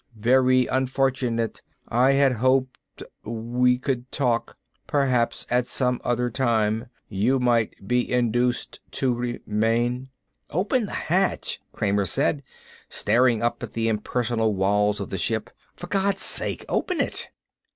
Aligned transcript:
Very 0.17 0.65
unfortunate. 0.65 1.61
I 1.87 2.13
had 2.13 2.31
hoped 2.31 3.03
we 3.23 3.77
could 3.77 4.11
talk. 4.11 4.57
Perhaps 4.87 5.45
at 5.47 5.67
some 5.67 6.01
other 6.03 6.27
time 6.31 6.87
you 7.07 7.39
might 7.39 7.87
be 7.87 8.11
induced 8.11 8.79
to 8.93 9.13
remain." 9.13 10.07
"Open 10.49 10.87
the 10.87 11.05
hatch!" 11.11 11.61
Kramer 11.71 12.07
said, 12.07 12.41
staring 12.89 13.43
up 13.43 13.61
at 13.61 13.73
the 13.73 13.87
impersonal 13.89 14.55
walls 14.55 14.99
of 14.99 15.11
the 15.11 15.19
ship. 15.19 15.51
"For 15.75 15.85
God's 15.85 16.23
sake, 16.23 16.65
open 16.67 16.99
it!" 16.99 17.29